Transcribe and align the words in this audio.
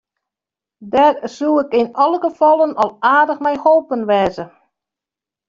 Dêr 0.91 1.13
soe 1.35 1.59
ik 1.63 1.69
yn 1.79 1.89
alle 2.03 2.19
gefallen 2.25 2.71
al 2.83 2.91
aardich 3.13 3.41
mei 3.43 3.57
holpen 3.63 4.03
wêze. 4.09 4.45